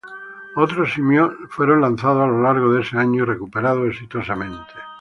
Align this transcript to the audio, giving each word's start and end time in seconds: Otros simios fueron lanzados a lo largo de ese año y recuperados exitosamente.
Otros 0.55 0.93
simios 0.93 1.31
fueron 1.49 1.81
lanzados 1.81 2.23
a 2.23 2.25
lo 2.25 2.41
largo 2.41 2.73
de 2.73 2.81
ese 2.81 2.97
año 2.97 3.21
y 3.21 3.25
recuperados 3.27 3.87
exitosamente. 3.89 4.73